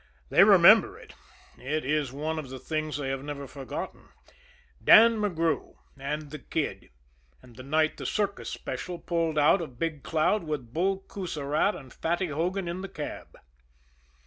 [0.31, 1.13] They remember it
[1.59, 4.09] it is one of the things they have never forgotten
[4.83, 6.89] Dan McGrew and the Kid,
[7.43, 11.93] and the night the Circus Special pulled out of Big Cloud with Bull Coussirat and
[11.93, 13.37] Fatty Hogan in the cab.